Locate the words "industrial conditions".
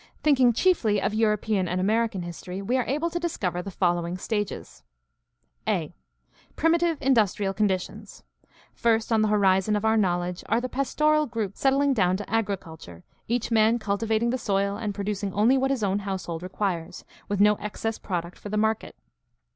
7.01-8.23